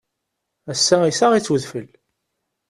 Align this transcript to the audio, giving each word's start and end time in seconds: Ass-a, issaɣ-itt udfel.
Ass-a, 0.71 0.97
issaɣ-itt 1.09 1.53
udfel. 1.53 1.87